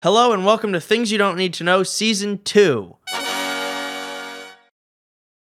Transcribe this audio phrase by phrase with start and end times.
[0.00, 2.96] Hello and welcome to Things You Don't Need to Know Season 2.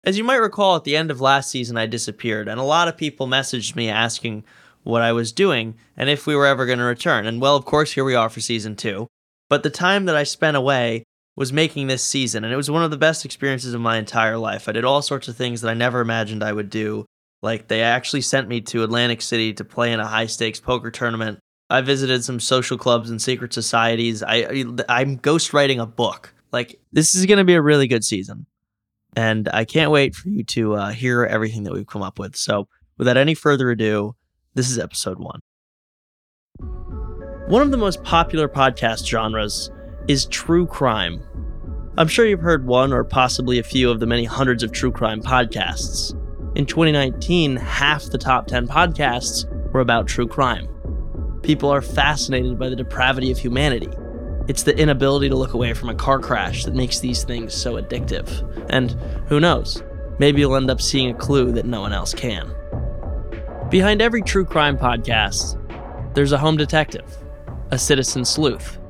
[0.02, 2.88] As you might recall, at the end of last season, I disappeared, and a lot
[2.88, 4.44] of people messaged me asking
[4.82, 7.26] what I was doing and if we were ever going to return.
[7.26, 9.06] And well, of course, here we are for Season 2.
[9.50, 11.04] But the time that I spent away
[11.36, 14.38] was making this season, and it was one of the best experiences of my entire
[14.38, 14.70] life.
[14.70, 17.04] I did all sorts of things that I never imagined I would do.
[17.42, 20.90] Like, they actually sent me to Atlantic City to play in a high stakes poker
[20.90, 24.22] tournament I visited some social clubs and secret societies.
[24.22, 26.32] I I'm ghostwriting a book.
[26.52, 28.46] Like this is going to be a really good season,
[29.16, 32.36] and I can't wait for you to uh, hear everything that we've come up with.
[32.36, 32.68] So,
[32.98, 34.14] without any further ado,
[34.54, 35.40] this is episode one.
[37.48, 39.70] One of the most popular podcast genres
[40.08, 41.20] is true crime.
[41.98, 44.92] I'm sure you've heard one or possibly a few of the many hundreds of true
[44.92, 46.12] crime podcasts.
[46.56, 50.68] In 2019, half the top 10 podcasts were about true crime.
[51.46, 53.88] People are fascinated by the depravity of humanity.
[54.48, 57.80] It's the inability to look away from a car crash that makes these things so
[57.80, 58.66] addictive.
[58.68, 58.90] And
[59.28, 59.80] who knows?
[60.18, 62.52] Maybe you'll end up seeing a clue that no one else can.
[63.70, 65.54] Behind every true crime podcast,
[66.16, 67.16] there's a home detective,
[67.70, 68.80] a citizen sleuth.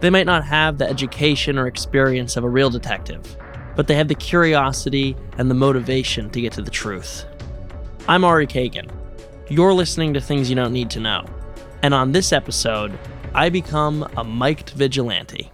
[0.00, 3.34] They might not have the education or experience of a real detective,
[3.76, 7.24] but they have the curiosity and the motivation to get to the truth.
[8.06, 8.90] I'm Ari Kagan.
[9.48, 11.24] You're listening to Things You Don't Need to Know.
[11.82, 12.98] And on this episode,
[13.34, 15.52] I become a mic'd vigilante.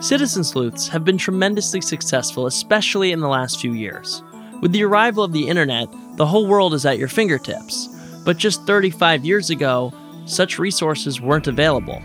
[0.00, 4.22] Citizen sleuths have been tremendously successful, especially in the last few years.
[4.62, 7.88] With the arrival of the internet, the whole world is at your fingertips.
[8.24, 9.92] But just 35 years ago,
[10.24, 12.02] such resources weren't available.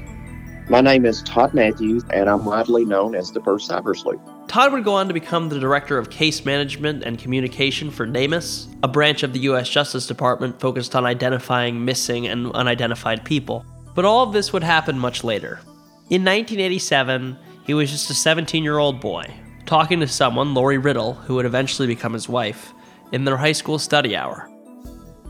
[0.70, 4.22] My name is Todd Matthews, and I'm widely known as the first cyber sleuth.
[4.54, 8.68] Todd would go on to become the director of case management and communication for NamUs,
[8.84, 9.68] a branch of the U.S.
[9.68, 13.66] Justice Department focused on identifying missing and unidentified people.
[13.96, 15.60] But all of this would happen much later.
[16.12, 19.26] In 1987, he was just a 17 year old boy,
[19.66, 22.76] talking to someone, Lori Riddle, who would eventually become his wife,
[23.12, 24.48] in their high school study hour.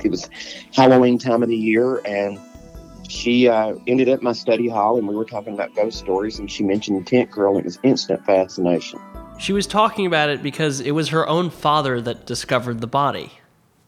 [0.04, 0.30] It was
[0.74, 2.38] Halloween time of the year, and
[3.08, 6.52] she uh, ended up my study hall, and we were talking about ghost stories, and
[6.52, 9.00] she mentioned tent girl, and it was instant fascination.
[9.38, 13.34] She was talking about it because it was her own father that discovered the body.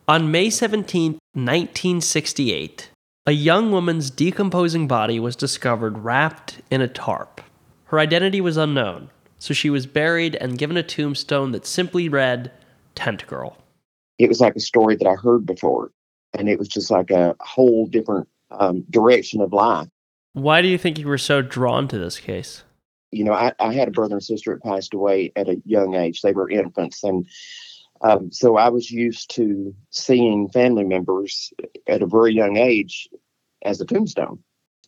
[0.07, 2.89] On May 17, 1968,
[3.25, 7.41] a young woman's decomposing body was discovered wrapped in a tarp.
[7.85, 12.51] Her identity was unknown, so she was buried and given a tombstone that simply read,
[12.94, 13.57] Tent Girl.
[14.17, 15.91] It was like a story that I heard before,
[16.34, 19.88] and it was just like a whole different um, direction of life.
[20.34, 22.63] Why do you think you were so drawn to this case?
[23.15, 25.95] You know, I, I had a brother and sister that passed away at a young
[25.95, 26.21] age.
[26.21, 27.03] They were infants.
[27.03, 27.25] And
[28.01, 31.53] um, so I was used to seeing family members
[31.87, 33.07] at a very young age
[33.63, 34.39] as a tombstone.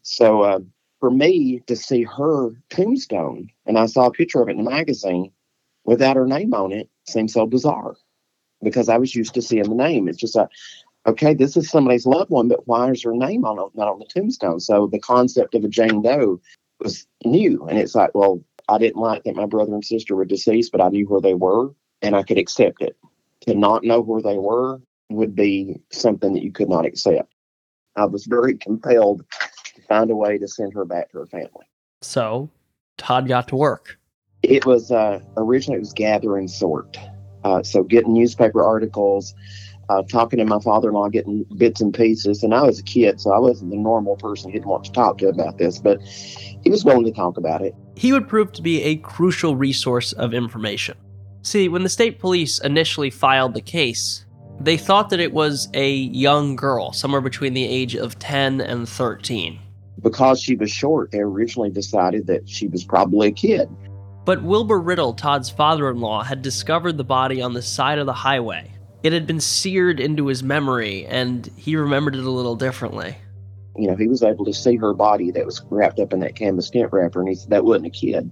[0.01, 0.59] So uh,
[0.99, 4.69] for me to see her tombstone, and I saw a picture of it in the
[4.69, 5.31] magazine
[5.85, 7.95] without her name on it, seemed so bizarre
[8.61, 10.09] because I was used to seeing the name.
[10.09, 10.49] It's just a,
[11.05, 14.05] okay, this is somebody's loved one, but why is her name on not on the
[14.05, 14.59] tombstone?
[14.59, 16.41] So the concept of a Jane Doe
[16.79, 17.65] was new.
[17.67, 20.81] And it's like, well, I didn't like that my brother and sister were deceased, but
[20.81, 21.69] I knew where they were
[22.01, 22.97] and I could accept it.
[23.41, 27.33] To not know where they were would be something that you could not accept.
[27.95, 29.23] I was very compelled
[29.75, 31.65] to find a way to send her back to her family.
[32.01, 32.49] So
[32.97, 33.97] Todd got to work.
[34.43, 36.97] It was uh, originally it was gather and sort.
[37.43, 39.33] Uh, so getting newspaper articles,
[39.89, 42.43] uh, talking to my father-in-law, getting bits and pieces.
[42.43, 44.91] And I was a kid, so I wasn't the normal person he didn't want to
[44.91, 47.73] talk to about this, but he was willing to talk about it.
[47.95, 50.97] He would prove to be a crucial resource of information.
[51.41, 54.25] See, when the state police initially filed the case,
[54.59, 58.89] they thought that it was a young girl, somewhere between the age of 10 and
[58.89, 59.59] 13.
[60.01, 63.69] Because she was short, they originally decided that she was probably a kid.
[64.25, 68.05] But Wilbur Riddle, Todd's father in law, had discovered the body on the side of
[68.05, 68.76] the highway
[69.07, 73.15] it had been seared into his memory, and he remembered it a little differently.
[73.77, 76.35] You know, he was able to see her body that was wrapped up in that
[76.35, 78.29] canvas tent wrapper, and he said that wasn't a kid.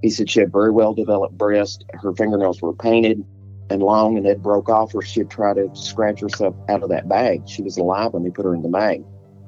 [0.00, 1.84] He said she had very well developed breasts.
[1.92, 3.24] Her fingernails were painted
[3.68, 7.08] and long, and they broke off where she'd try to scratch herself out of that
[7.10, 7.46] bag.
[7.46, 9.04] She was alive when they put her in the bag.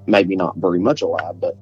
[0.06, 1.56] Maybe not very much alive, but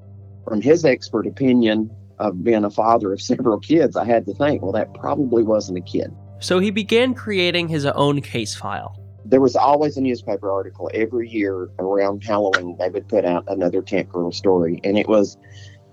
[0.48, 4.62] from his expert opinion of being a father of several kids, I had to think,
[4.62, 6.12] well, that probably wasn't a kid.
[6.40, 9.05] So he began creating his own case file.
[9.28, 12.76] There was always a newspaper article every year around Halloween.
[12.78, 15.36] They would put out another Tent Girl story, and it was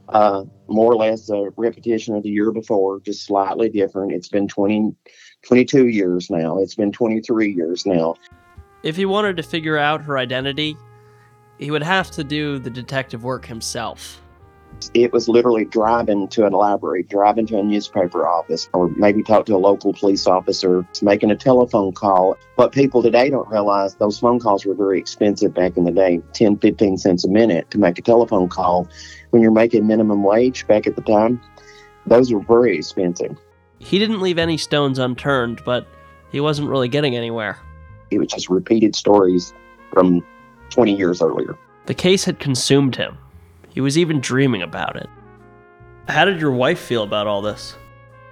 [0.09, 4.11] uh, more or less a repetition of the year before, just slightly different.
[4.11, 4.95] It's been 20,
[5.41, 6.59] 22 years now.
[6.59, 8.15] It's been 23 years now.
[8.83, 10.77] If he wanted to figure out her identity,
[11.57, 14.22] he would have to do the detective work himself.
[14.93, 19.45] It was literally driving to a library, driving to a newspaper office, or maybe talk
[19.47, 22.37] to a local police officer, making a telephone call.
[22.57, 26.21] But people today don't realize those phone calls were very expensive back in the day
[26.33, 28.87] 10, 15 cents a minute to make a telephone call.
[29.31, 31.41] When you're making minimum wage back at the time,
[32.05, 33.37] those were very expensive.
[33.79, 35.87] He didn't leave any stones unturned, but
[36.31, 37.59] he wasn't really getting anywhere.
[38.11, 39.53] It was just repeated stories
[39.91, 40.25] from
[40.69, 41.57] 20 years earlier.
[41.85, 43.17] The case had consumed him.
[43.73, 45.09] He was even dreaming about it.
[46.07, 47.75] How did your wife feel about all this?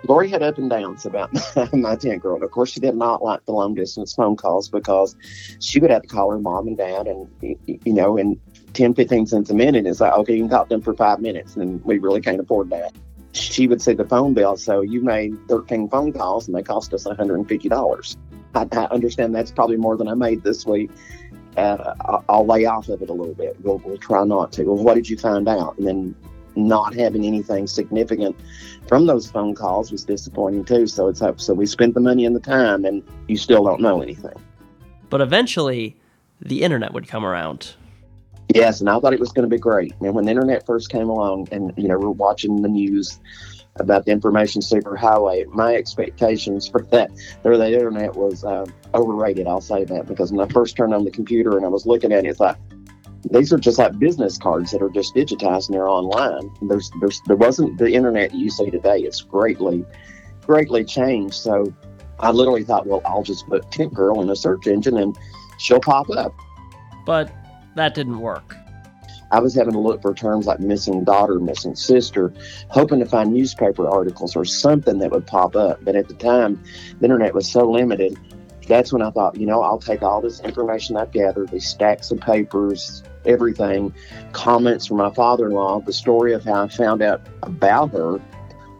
[0.07, 1.31] Lori had up and downs about
[1.73, 2.41] my tent girl.
[2.43, 5.15] Of course, she did not like the long distance phone calls because
[5.59, 8.39] she would have to call her mom and dad, and you know, and
[8.73, 11.19] 10, 15 cents a minute is like, okay, you can talk to them for five
[11.19, 12.93] minutes, and we really can't afford that.
[13.33, 16.93] She would see the phone bill, so you made 13 phone calls, and they cost
[16.93, 18.17] us $150.
[18.53, 20.89] I, I understand that's probably more than I made this week
[21.57, 23.57] uh, I'll lay off of it a little bit.
[23.61, 24.63] We'll, we'll try not to.
[24.63, 25.77] Well, what did you find out?
[25.77, 26.15] And then
[26.55, 28.35] not having anything significant
[28.87, 30.87] from those phone calls was disappointing too.
[30.87, 31.39] So it's up.
[31.39, 34.33] So we spent the money and the time, and you still don't know anything.
[35.09, 35.97] But eventually,
[36.41, 37.73] the internet would come around.
[38.53, 39.93] Yes, and I thought it was going to be great.
[40.01, 43.19] And when the internet first came along, and you know, we're watching the news
[43.81, 45.45] about the information superhighway.
[45.47, 47.11] My expectations for that
[47.43, 49.47] or the internet was uh, overrated.
[49.47, 52.11] I'll say that because when I first turned on the computer and I was looking
[52.11, 52.57] at it, it's like
[53.29, 56.51] these are just like business cards that are just digitized and they're online.
[56.61, 58.99] There's, there's there wasn't the internet you see today.
[58.99, 59.85] It's greatly,
[60.45, 61.35] greatly changed.
[61.35, 61.73] So
[62.19, 65.17] I literally thought, well, I'll just put Tent Girl in a search engine and
[65.57, 66.33] she'll pop up.
[67.05, 67.31] But
[67.75, 68.55] that didn't work.
[69.31, 72.33] I was having to look for terms like missing daughter, missing sister,
[72.69, 75.83] hoping to find newspaper articles or something that would pop up.
[75.83, 76.61] But at the time,
[76.99, 78.17] the internet was so limited.
[78.67, 82.11] That's when I thought, you know, I'll take all this information I've gathered, these stacks
[82.11, 83.93] of papers, everything,
[84.33, 88.19] comments from my father in law, the story of how I found out about her,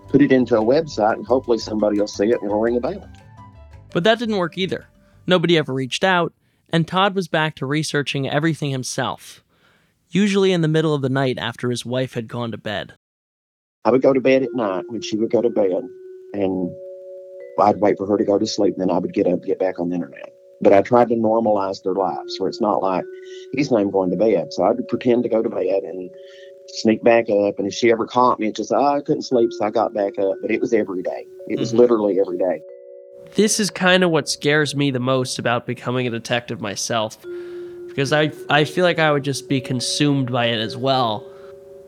[0.09, 2.81] put it into a website, and hopefully somebody will see it and it'll ring a
[2.81, 3.09] bell.
[3.93, 4.85] But that didn't work either.
[5.25, 6.33] Nobody ever reached out,
[6.69, 9.43] and Todd was back to researching everything himself
[10.11, 12.93] usually in the middle of the night after his wife had gone to bed.
[13.83, 15.81] I would go to bed at night when she would go to bed,
[16.33, 16.71] and
[17.59, 19.59] I'd wait for her to go to sleep, and then I would get up get
[19.59, 20.31] back on the internet.
[20.61, 23.03] But I tried to normalize their lives where it's not like
[23.53, 24.53] he's not even going to bed.
[24.53, 26.11] So I'd pretend to go to bed and
[26.67, 27.57] sneak back up.
[27.57, 29.91] And if she ever caught me, it's just, oh, I couldn't sleep, so I got
[29.95, 30.35] back up.
[30.39, 31.25] But it was every day.
[31.47, 31.79] It was mm-hmm.
[31.79, 32.61] literally every day.
[33.33, 37.17] This is kind of what scares me the most about becoming a detective myself
[37.91, 41.29] because I I feel like I would just be consumed by it as well,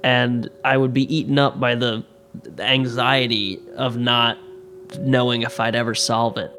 [0.03, 2.03] and I would be eaten up by the,
[2.33, 4.37] the anxiety of not
[4.99, 6.53] knowing if I'd ever solve it.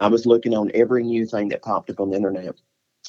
[0.00, 2.54] I was looking on every new thing that popped up on the internet.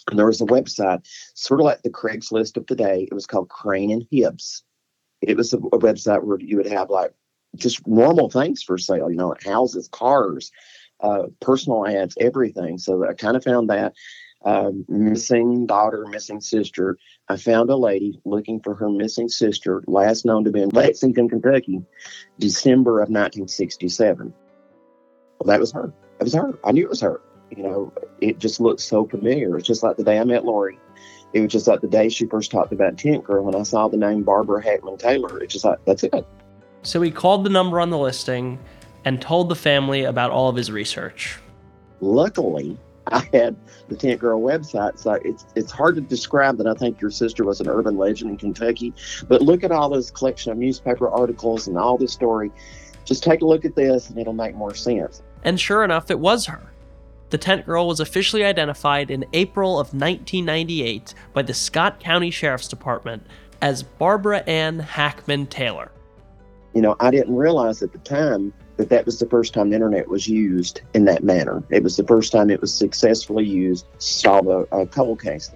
[0.09, 1.01] And there was a website,
[1.33, 3.07] sort of like the Craigslist of today.
[3.09, 4.63] It was called Crane and Hibbs.
[5.21, 7.11] It was a, a website where you would have like
[7.55, 10.51] just normal things for sale, you know, houses, cars,
[11.01, 12.77] uh, personal ads, everything.
[12.77, 13.93] So I kind of found that
[14.45, 16.97] um, missing daughter, missing sister.
[17.27, 21.27] I found a lady looking for her missing sister, last known to be in Lexington,
[21.27, 21.81] Kentucky,
[22.39, 24.33] December of 1967.
[25.39, 25.91] Well, that was her.
[26.19, 26.57] That was her.
[26.63, 27.21] I knew it was her.
[27.55, 29.57] You know, it just looked so familiar.
[29.57, 30.77] It's just like the day I met Lori.
[31.33, 33.43] It was just like the day she first talked about Tent Girl.
[33.43, 36.25] When I saw the name Barbara Hackman Taylor, it's just like, that's it.
[36.83, 38.59] So he called the number on the listing
[39.03, 41.39] and told the family about all of his research.
[41.99, 43.55] Luckily, I had
[43.87, 47.43] the Tent Girl website, so it's it's hard to describe that I think your sister
[47.43, 48.93] was an urban legend in Kentucky.
[49.27, 52.51] But look at all this collection of newspaper articles and all this story.
[53.03, 55.21] Just take a look at this, and it'll make more sense.
[55.43, 56.71] And sure enough, it was her.
[57.29, 62.67] The Tent Girl was officially identified in April of 1998 by the Scott County Sheriff's
[62.67, 63.25] Department
[63.61, 65.91] as Barbara Ann Hackman Taylor.
[66.73, 69.75] You know, I didn't realize at the time that that was the first time the
[69.75, 71.63] internet was used in that manner.
[71.69, 75.51] It was the first time it was successfully used to solve a, a cold case.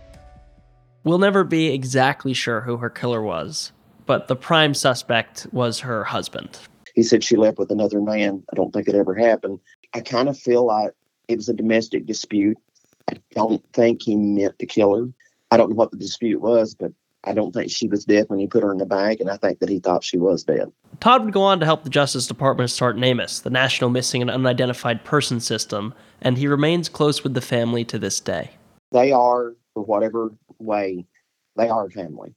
[1.04, 3.72] We'll never be exactly sure who her killer was,
[4.06, 6.60] but the prime suspect was her husband.
[6.96, 8.44] He said she left with another man.
[8.52, 9.60] I don't think it ever happened.
[9.94, 10.92] I kind of feel like
[11.28, 12.58] it was a domestic dispute.
[13.10, 15.08] I don't think he meant to kill her.
[15.52, 16.92] I don't know what the dispute was, but
[17.24, 19.38] I don't think she was dead when he put her in the bag, and I
[19.38, 20.72] think that he thought she was dead.
[21.00, 24.32] Todd would go on to help the Justice Department start NamUs, the National Missing and
[24.32, 28.52] Unidentified Person System, and he remains close with the family to this day.
[28.92, 31.06] They are, for whatever way,
[31.58, 32.36] they are family.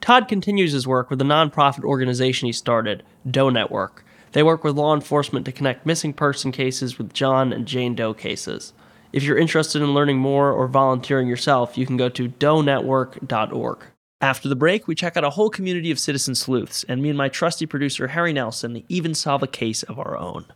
[0.00, 4.04] Todd continues his work with the nonprofit organization he started, Doe Network.
[4.32, 8.14] They work with law enforcement to connect missing person cases with John and Jane Doe
[8.14, 8.72] cases.
[9.12, 13.84] If you're interested in learning more or volunteering yourself, you can go to doenetwork.org.
[14.22, 17.18] After the break, we check out a whole community of citizen sleuths, and me and
[17.18, 20.46] my trusty producer, Harry Nelson, even solve a case of our own.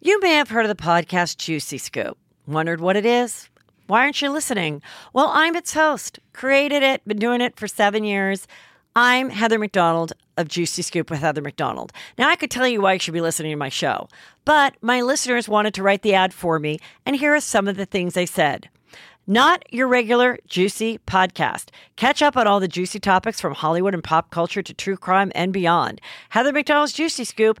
[0.00, 2.16] You may have heard of the podcast Juicy Scoop.
[2.46, 3.48] Wondered what it is?
[3.88, 4.80] Why aren't you listening?
[5.12, 8.46] Well, I'm its host, created it, been doing it for seven years.
[8.94, 11.92] I'm Heather McDonald of Juicy Scoop with Heather McDonald.
[12.16, 14.08] Now, I could tell you why you should be listening to my show,
[14.44, 17.76] but my listeners wanted to write the ad for me, and here are some of
[17.76, 18.68] the things they said.
[19.30, 21.68] Not your regular juicy podcast.
[21.96, 25.30] Catch up on all the juicy topics from Hollywood and pop culture to true crime
[25.34, 26.00] and beyond.
[26.30, 27.60] Heather McDonald's Juicy Scoop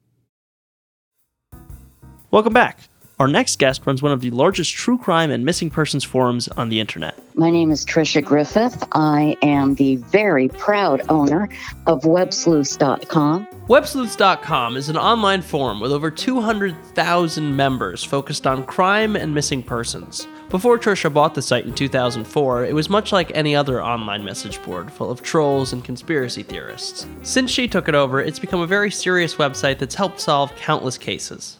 [2.31, 2.87] Welcome back.
[3.19, 6.69] Our next guest runs one of the largest true crime and missing persons forums on
[6.69, 7.19] the internet.
[7.35, 8.87] My name is Tricia Griffith.
[8.93, 11.49] I am the very proud owner
[11.87, 13.47] of websleuths.com.
[13.67, 20.25] Websleuths.com is an online forum with over 200,000 members focused on crime and missing persons.
[20.47, 24.63] Before Trisha bought the site in 2004, it was much like any other online message
[24.63, 27.05] board, full of trolls and conspiracy theorists.
[27.23, 30.97] Since she took it over, it's become a very serious website that's helped solve countless
[30.97, 31.57] cases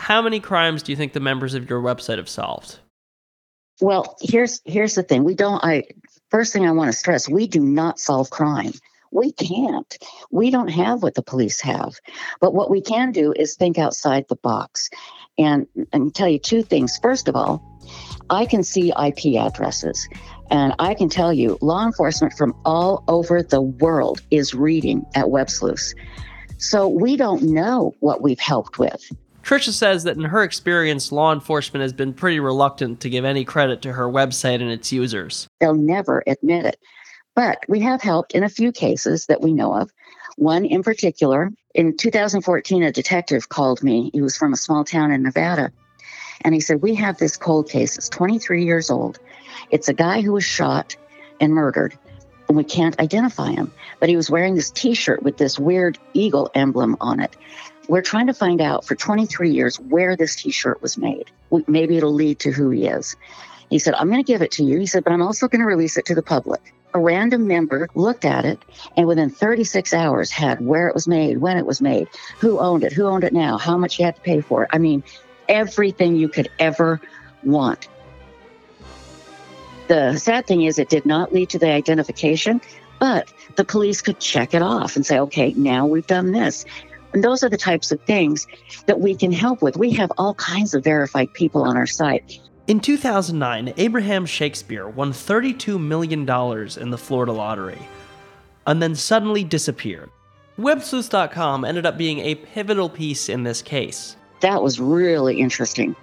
[0.00, 2.78] how many crimes do you think the members of your website have solved?
[3.80, 5.24] Well, here's here's the thing.
[5.24, 5.84] We don't I
[6.30, 8.72] first thing I want to stress, we do not solve crime.
[9.12, 9.98] We can't.
[10.30, 11.96] We don't have what the police have.
[12.40, 14.88] But what we can do is think outside the box.
[15.38, 16.98] And and tell you two things.
[17.02, 17.62] First of all,
[18.30, 20.08] I can see IP addresses.
[20.50, 25.30] And I can tell you, law enforcement from all over the world is reading at
[25.30, 25.94] Web Sleuths.
[26.58, 29.10] So we don't know what we've helped with.
[29.42, 33.44] Tricia says that in her experience, law enforcement has been pretty reluctant to give any
[33.44, 35.48] credit to her website and its users.
[35.60, 36.78] They'll never admit it.
[37.34, 39.90] But we have helped in a few cases that we know of.
[40.36, 44.10] One in particular, in 2014, a detective called me.
[44.12, 45.72] He was from a small town in Nevada.
[46.42, 47.96] And he said, We have this cold case.
[47.96, 49.18] It's 23 years old.
[49.70, 50.96] It's a guy who was shot
[51.40, 51.96] and murdered,
[52.48, 53.72] and we can't identify him.
[53.98, 57.36] But he was wearing this t shirt with this weird eagle emblem on it.
[57.90, 61.28] We're trying to find out for 23 years where this t shirt was made.
[61.66, 63.16] Maybe it'll lead to who he is.
[63.68, 64.78] He said, I'm going to give it to you.
[64.78, 66.72] He said, but I'm also going to release it to the public.
[66.94, 68.60] A random member looked at it
[68.96, 72.06] and within 36 hours had where it was made, when it was made,
[72.38, 74.70] who owned it, who owned it now, how much you had to pay for it.
[74.72, 75.02] I mean,
[75.48, 77.00] everything you could ever
[77.42, 77.88] want.
[79.88, 82.60] The sad thing is, it did not lead to the identification,
[83.00, 86.64] but the police could check it off and say, okay, now we've done this.
[87.12, 88.46] And those are the types of things
[88.86, 89.76] that we can help with.
[89.76, 92.38] We have all kinds of verified people on our site.
[92.66, 97.78] In 2009, Abraham Shakespeare won $32 million in the Florida lottery
[98.66, 100.10] and then suddenly disappeared.
[100.58, 104.16] WebSleuth.com ended up being a pivotal piece in this case.
[104.40, 105.96] That was really interesting.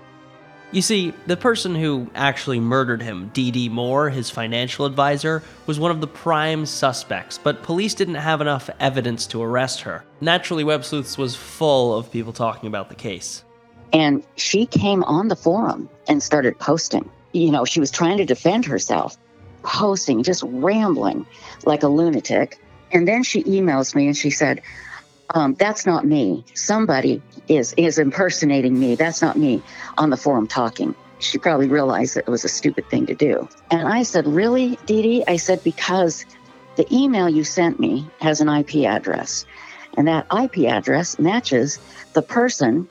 [0.78, 5.80] You see, the person who actually murdered him, Dee Dee Moore, his financial advisor, was
[5.80, 10.06] one of the prime suspects, but police didn't have enough evidence to arrest her.
[10.22, 13.44] Naturally, Web Sleuths was full of people talking about the case.
[13.92, 17.10] And she came on the forum and started posting.
[17.32, 19.18] You know, she was trying to defend herself,
[19.64, 21.26] posting, just rambling
[21.66, 22.60] like a lunatic.
[22.92, 24.62] And then she emails me and she said,
[25.32, 26.46] um, that's not me.
[26.54, 28.96] Somebody is is impersonating me.
[28.96, 29.62] That's not me
[29.98, 30.96] on the forum talking.
[31.20, 33.48] She probably realized that it was a stupid thing to do.
[33.72, 35.24] And I said, Really, Dee Dee?
[35.28, 36.26] I said, Because
[36.76, 39.46] the email you sent me has an IP address.
[39.98, 41.80] And that IP address matches
[42.14, 42.88] the person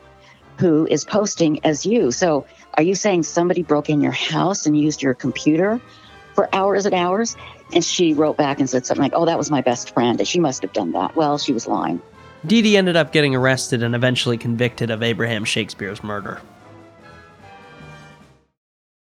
[0.58, 2.10] who is posting as you.
[2.10, 5.80] So are you saying somebody broke in your house and used your computer
[6.34, 7.36] for hours and hours?
[7.72, 10.26] And she wrote back and said something like, Oh, that was my best friend.
[10.26, 11.14] She must have done that.
[11.14, 12.02] Well, she was lying.
[12.44, 16.40] Dee ended up getting arrested and eventually convicted of Abraham Shakespeare's murder.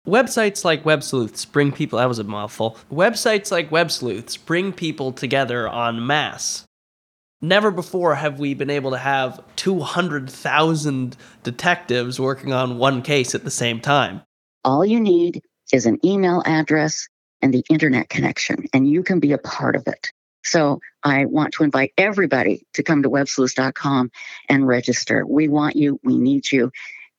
[0.07, 2.79] Websites like Web Sleuths bring people, that was a mouthful.
[2.93, 6.65] Websites like Web Sleuths bring people together en masse.
[7.43, 13.45] Never before have we been able to have 200,000 detectives working on one case at
[13.45, 14.23] the same time.
[14.65, 15.43] All you need
[15.73, 17.09] is an email address
[17.43, 20.13] and the internet connection, and you can be a part of it.
[20.47, 24.11] So I want to invite everybody to come to websleuths.com
[24.49, 25.27] and register.
[25.27, 26.71] We want you, we need you,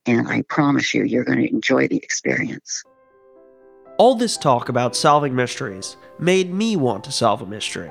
[0.06, 2.82] And I promise you, you're going to enjoy the experience.
[3.98, 7.90] All this talk about solving mysteries made me want to solve a mystery.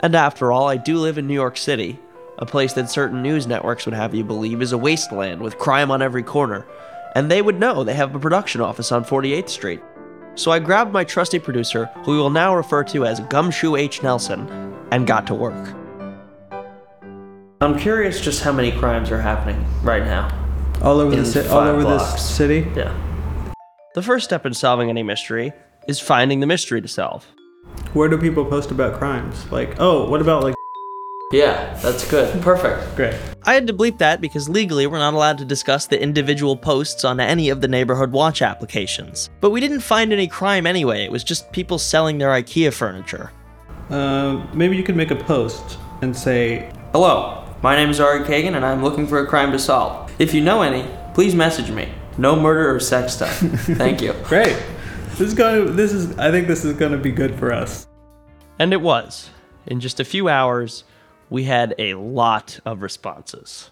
[0.00, 1.98] And after all, I do live in New York City,
[2.38, 5.90] a place that certain news networks would have you believe is a wasteland with crime
[5.90, 6.66] on every corner,
[7.14, 9.80] and they would know they have a production office on 48th Street.
[10.36, 14.02] So I grabbed my trusty producer, who we will now refer to as Gumshoe H.
[14.02, 14.46] Nelson,
[14.92, 15.74] and got to work.
[17.62, 20.28] I'm curious just how many crimes are happening right now.
[20.82, 22.12] All over the ci- all over blocks.
[22.12, 22.70] this city.
[22.76, 22.94] Yeah.
[23.94, 25.54] The first step in solving any mystery
[25.88, 27.24] is finding the mystery to solve.
[27.94, 29.50] Where do people post about crimes?
[29.50, 30.55] Like, oh, what about like?
[31.32, 32.40] Yeah, that's good.
[32.40, 32.94] Perfect.
[32.94, 33.16] Great.
[33.42, 37.04] I had to bleep that because legally we're not allowed to discuss the individual posts
[37.04, 39.30] on any of the neighborhood watch applications.
[39.40, 43.32] But we didn't find any crime anyway, it was just people selling their IKEA furniture.
[43.90, 48.54] Uh, maybe you could make a post and say, Hello, my name is Ari Kagan
[48.54, 50.12] and I'm looking for a crime to solve.
[50.20, 51.88] If you know any, please message me.
[52.18, 53.36] No murder or sex stuff.
[53.38, 54.14] Thank you.
[54.24, 54.56] "Great,
[55.10, 55.66] this is going.
[55.66, 56.16] to This is.
[56.18, 57.86] I think this is going to be good for us."
[58.58, 59.28] And it was.
[59.66, 60.84] In just a few hours,
[61.30, 63.70] we had a lot of responses.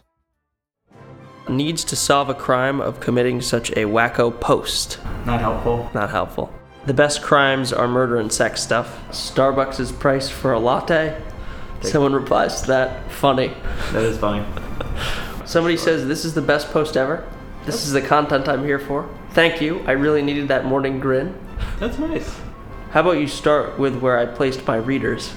[1.49, 4.99] Needs to solve a crime of committing such a wacko post.
[5.27, 5.91] Not helpful.
[5.95, 6.53] Not helpful.
[6.87, 8.99] The best crimes are murder and sex stuff.
[9.11, 11.21] Starbucks is priced for a latte.
[11.83, 13.11] Someone replies to that.
[13.13, 13.53] Funny.
[13.93, 14.45] That is funny.
[15.45, 17.29] Somebody says, This is the best post ever.
[17.67, 19.09] This is the content I'm here for.
[19.31, 19.81] Thank you.
[19.87, 21.39] I really needed that morning grin.
[21.79, 22.39] That's nice.
[22.91, 25.35] How about you start with where I placed my readers?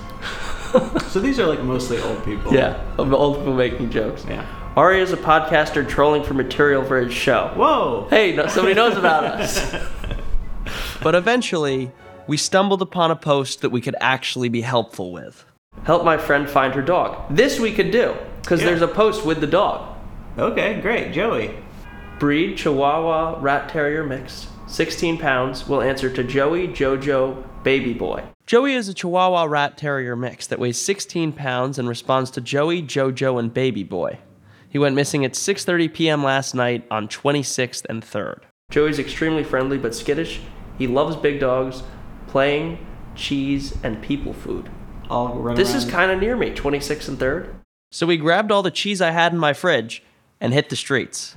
[1.07, 2.53] So these are like mostly old people.
[2.53, 4.25] Yeah, of old people making jokes.
[4.27, 4.45] Yeah.
[4.75, 7.51] Ari is a podcaster trolling for material for his show.
[7.55, 8.07] Whoa.
[8.09, 9.74] Hey, no, somebody knows about us.
[11.01, 11.91] but eventually,
[12.27, 15.45] we stumbled upon a post that we could actually be helpful with.
[15.83, 17.24] Help my friend find her dog.
[17.36, 18.67] This we could do, because Yeah.
[18.67, 19.95] there's a post with the dog.
[20.38, 21.55] Okay, great, Joey.
[22.19, 28.24] Breed Chihuahua Rat Terrier mixed, 16 pounds, will answer to Joey Jojo Baby Boy.
[28.48, 32.82] Joey is a Chihuahua Rat Terrier mix that weighs 16 pounds and responds to Joey,
[32.82, 34.19] Jojo, and Baby Boy.
[34.69, 36.24] He went missing at 6:30 p.m.
[36.24, 38.43] last night on 26th and 3rd.
[38.71, 40.39] Joey's extremely friendly but skittish.
[40.78, 41.84] He loves big dogs,
[42.28, 44.69] playing, cheese, and people food.
[45.10, 47.54] I'll run This is kind of near me, 26th and 3rd.
[47.91, 50.04] So we grabbed all the cheese I had in my fridge
[50.39, 51.36] and hit the streets.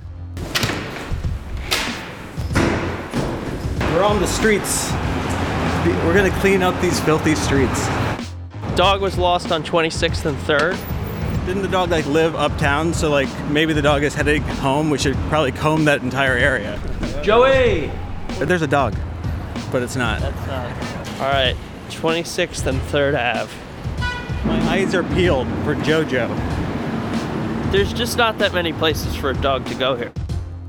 [3.91, 4.93] We're on the streets.
[5.83, 7.87] We're gonna clean up these filthy streets.
[8.75, 10.77] Dog was lost on 26th and 3rd.
[11.47, 12.93] Didn't the dog like live uptown?
[12.93, 14.91] So like maybe the dog is heading home.
[14.91, 16.79] We should probably comb that entire area.
[17.23, 17.91] Joey!
[18.37, 18.95] There's a dog,
[19.71, 20.21] but it's not.
[20.23, 21.55] All right,
[21.89, 23.51] 26th and 3rd Ave.
[24.45, 27.71] My eyes are peeled for JoJo.
[27.71, 30.11] There's just not that many places for a dog to go here.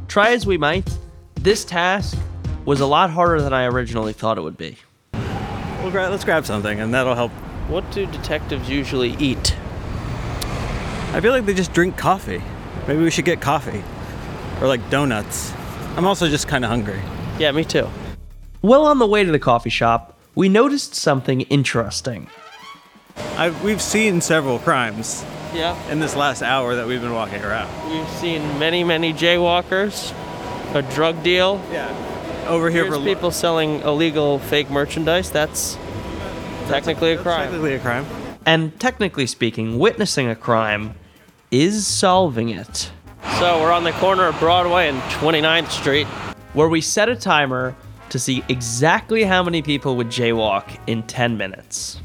[0.09, 0.89] Try as we might,
[1.35, 2.17] this task
[2.65, 4.79] was a lot harder than I originally thought it would be.
[5.83, 7.33] We'll gra- let's grab something, and that'll help.
[7.69, 9.57] What do detectives usually eat?
[11.15, 12.43] I feel like they just drink coffee.
[12.89, 13.83] Maybe we should get coffee,
[14.61, 15.53] or like donuts.
[15.97, 17.01] I'm also just kind of hungry.
[17.39, 17.89] Yeah, me too.
[18.63, 22.29] Well, on the way to the coffee shop, we noticed something interesting.
[23.37, 27.69] I, we've seen several crimes Yeah, in this last hour that we've been walking around.
[27.91, 30.15] we've seen many, many jaywalkers,
[30.75, 31.61] a drug deal.
[31.71, 31.91] Yeah.
[32.47, 35.31] Over here Here's for people selling illegal fake merchandise.
[35.31, 35.77] That's
[36.69, 37.43] technically a That's crime.
[37.45, 38.07] Technically a crime.
[38.45, 40.95] And technically speaking, witnessing a crime
[41.51, 42.91] is solving it.
[43.39, 46.07] So we're on the corner of Broadway and 29th Street,
[46.55, 47.77] where we set a timer
[48.11, 52.01] to see exactly how many people would jaywalk in 10 minutes.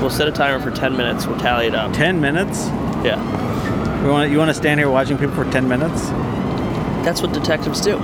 [0.00, 1.26] We'll set a timer for 10 minutes.
[1.26, 1.92] We'll tally it up.
[1.92, 2.66] Ten minutes.
[3.04, 3.22] Yeah.
[4.02, 6.10] We want you want to stand here watching people for ten minutes?
[7.04, 7.98] That's what detectives do.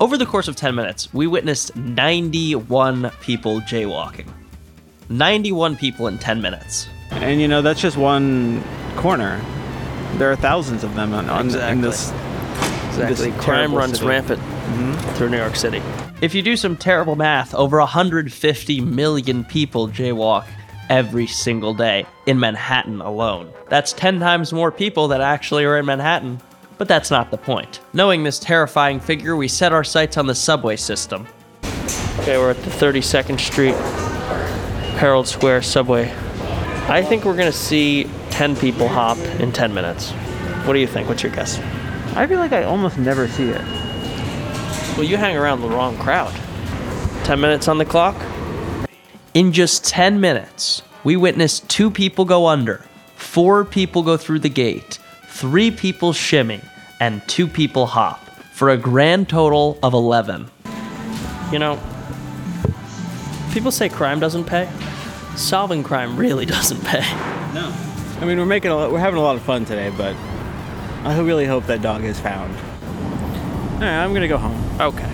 [0.00, 4.26] Over the course of 10 minutes, we witnessed 91 people jaywalking.
[5.10, 6.88] 91 people in 10 minutes.
[7.10, 8.64] And you know that's just one
[8.96, 9.44] corner.
[10.14, 11.82] There are thousands of them on, on in Exactly.
[11.82, 12.10] this.
[12.88, 13.30] Exactly.
[13.30, 14.06] this Crime runs city.
[14.06, 15.14] rampant mm-hmm.
[15.16, 15.82] through New York City.
[16.22, 20.46] If you do some terrible math, over 150 million people jaywalk
[20.88, 23.52] every single day in Manhattan alone.
[23.68, 26.40] That's 10 times more people that actually are in Manhattan.
[26.80, 27.80] But that's not the point.
[27.92, 31.26] Knowing this terrifying figure, we set our sights on the subway system.
[32.20, 33.74] Okay, we're at the 32nd Street
[34.96, 36.10] Herald Square subway.
[36.88, 40.12] I think we're gonna see 10 people hop in 10 minutes.
[40.64, 41.06] What do you think?
[41.06, 41.58] What's your guess?
[42.16, 43.60] I feel like I almost never see it.
[44.96, 46.34] Well, you hang around the wrong crowd.
[47.24, 48.16] 10 minutes on the clock?
[49.34, 54.48] In just 10 minutes, we witnessed two people go under, four people go through the
[54.48, 54.98] gate,
[55.40, 56.60] three people shimmy,
[57.00, 58.20] and two people hop.
[58.52, 60.46] for a grand total of 11.
[61.50, 61.80] You know,
[63.54, 64.68] people say crime doesn't pay.
[65.36, 67.00] Solving crime really doesn't pay.
[67.54, 67.74] No.
[68.20, 70.14] I mean, we're making a lot, we're having a lot of fun today, but
[71.04, 72.54] I really hope that dog is found.
[72.54, 74.62] All right, I'm gonna go home.
[74.78, 75.10] Okay.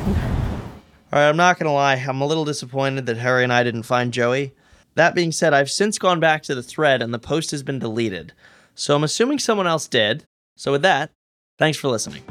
[1.13, 1.95] All right, I'm not going to lie.
[1.95, 4.55] I'm a little disappointed that Harry and I didn't find Joey.
[4.97, 7.79] That being said, I've since gone back to the thread and the post has been
[7.79, 8.33] deleted.
[8.79, 10.27] So I'm assuming someone else did.
[10.55, 11.11] So with that,
[11.59, 12.23] thanks for listening.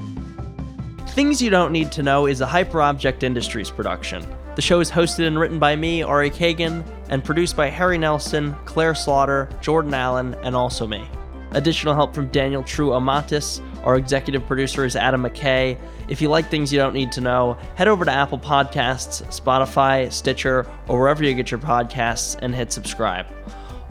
[1.10, 4.23] Things You Don't Need to Know is a Hyperobject Industries production.
[4.55, 8.55] The show is hosted and written by me, Ari Kagan, and produced by Harry Nelson,
[8.65, 11.10] Claire Slaughter, Jordan Allen, and also me.
[11.51, 13.60] Additional help from Daniel True Amatis.
[13.84, 15.79] Our executive producer is Adam McKay.
[16.10, 20.12] If you like things you don't need to know, head over to Apple Podcasts, Spotify,
[20.12, 23.25] Stitcher, or wherever you get your podcasts and hit subscribe.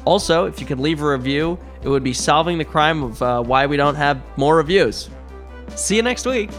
[0.05, 3.43] Also, if you could leave a review, it would be solving the crime of uh,
[3.43, 5.09] why we don't have more reviews.
[5.75, 6.51] See you next week.